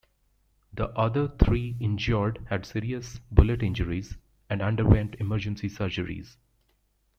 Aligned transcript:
The 0.73 0.87
other 0.97 1.27
three 1.27 1.77
injured 1.79 2.43
had 2.49 2.65
serious 2.65 3.19
bullet 3.31 3.61
injuries 3.61 4.17
and 4.49 4.59
underwent 4.59 5.13
emergency 5.19 5.69
surgeries. 5.69 6.37